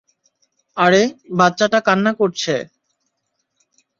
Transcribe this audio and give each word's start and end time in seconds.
আরে 0.77 1.01
বাচ্চাটা 1.37 1.79
কান্না 1.87 2.11
করছে। 2.13 2.53